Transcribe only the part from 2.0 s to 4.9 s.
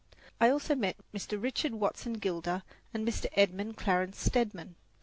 Gilder and Mr. Edmund Clarence Stedman.